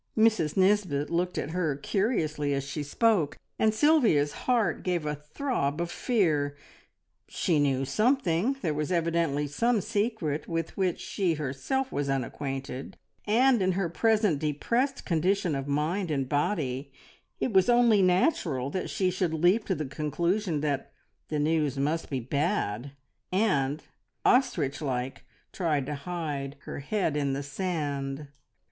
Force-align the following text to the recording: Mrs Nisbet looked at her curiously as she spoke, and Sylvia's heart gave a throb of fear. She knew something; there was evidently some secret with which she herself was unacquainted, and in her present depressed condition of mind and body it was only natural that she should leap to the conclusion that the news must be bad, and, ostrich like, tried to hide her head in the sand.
Mrs 0.17 0.57
Nisbet 0.57 1.11
looked 1.11 1.37
at 1.37 1.51
her 1.51 1.75
curiously 1.75 2.55
as 2.55 2.63
she 2.63 2.81
spoke, 2.81 3.37
and 3.59 3.71
Sylvia's 3.71 4.31
heart 4.49 4.81
gave 4.81 5.05
a 5.05 5.13
throb 5.13 5.79
of 5.79 5.91
fear. 5.91 6.57
She 7.27 7.59
knew 7.59 7.85
something; 7.85 8.55
there 8.63 8.73
was 8.73 8.91
evidently 8.91 9.45
some 9.45 9.79
secret 9.79 10.47
with 10.47 10.75
which 10.75 10.99
she 10.99 11.35
herself 11.35 11.91
was 11.91 12.09
unacquainted, 12.09 12.97
and 13.27 13.61
in 13.61 13.73
her 13.73 13.89
present 13.89 14.39
depressed 14.39 15.05
condition 15.05 15.53
of 15.53 15.67
mind 15.67 16.09
and 16.09 16.27
body 16.27 16.91
it 17.39 17.53
was 17.53 17.69
only 17.69 18.01
natural 18.01 18.71
that 18.71 18.89
she 18.89 19.11
should 19.11 19.35
leap 19.35 19.65
to 19.65 19.75
the 19.75 19.85
conclusion 19.85 20.61
that 20.61 20.91
the 21.27 21.37
news 21.37 21.77
must 21.77 22.09
be 22.09 22.19
bad, 22.19 22.93
and, 23.31 23.83
ostrich 24.25 24.81
like, 24.81 25.25
tried 25.53 25.85
to 25.85 25.93
hide 25.93 26.55
her 26.61 26.79
head 26.79 27.15
in 27.15 27.33
the 27.33 27.43
sand. 27.43 28.27